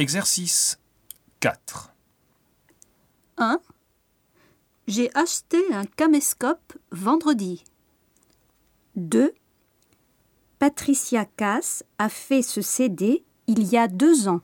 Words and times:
Exercice 0.00 0.78
4. 1.40 1.92
1. 3.36 3.60
J'ai 4.86 5.14
acheté 5.14 5.58
un 5.74 5.84
caméscope 5.84 6.72
vendredi. 6.90 7.64
2. 8.96 9.34
Patricia 10.58 11.26
Cass 11.26 11.84
a 11.98 12.08
fait 12.08 12.40
ce 12.40 12.62
CD 12.62 13.26
il 13.46 13.62
y 13.62 13.76
a 13.76 13.88
deux 13.88 14.26
ans. 14.26 14.40